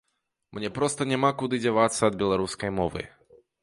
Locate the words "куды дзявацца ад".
1.43-2.21